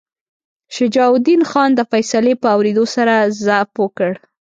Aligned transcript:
شجاع 0.75 1.07
الدین 1.15 1.41
خان 1.49 1.69
د 1.75 1.81
فیصلې 1.91 2.33
په 2.41 2.47
اورېدو 2.55 2.85
سره 2.95 3.13
ضعف 3.45 3.69
وکړ. 3.83 4.11